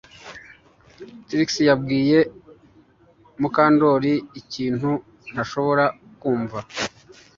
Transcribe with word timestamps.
Trix 1.27 1.49
yabwiye 1.69 2.19
Mukandoli 3.41 4.13
ikintu 4.41 4.91
ntashobora 5.33 5.85
kumva 6.21 6.59